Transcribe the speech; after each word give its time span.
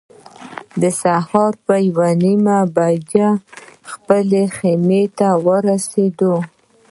د 0.81 0.83
سهار 1.01 1.53
په 1.65 1.75
یوه 1.87 2.09
نیمه 2.23 2.57
بجه 2.75 3.29
خپلې 3.91 4.43
خیمې 4.57 5.03
ته 5.17 5.27
ورسېدو. 5.45 6.35